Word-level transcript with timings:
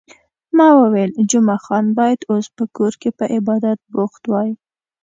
ما 0.57 0.67
وویل، 0.79 1.11
جمعه 1.29 1.57
خان 1.65 1.85
باید 1.97 2.19
اوس 2.31 2.45
په 2.57 2.63
کور 2.75 2.93
کې 3.01 3.09
په 3.17 3.25
عبادت 3.37 3.79
بوخت 3.93 4.23
وای. 4.27 4.49